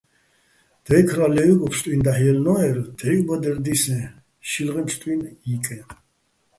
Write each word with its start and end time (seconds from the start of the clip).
დაჲქრა 0.85 1.27
ლე́ვუჲგო 1.35 1.67
ფსტუჲნო̆ 1.71 2.05
დაჰ̦ 2.05 2.19
ჲელნო́ერ, 2.21 2.77
დღივჸ 2.97 3.23
ბადერ 3.27 3.57
დისეჼ, 3.65 3.99
შილღეჼ 4.49 4.81
ფსტუ 4.87 5.09
ჲიკეჼ. 5.49 5.77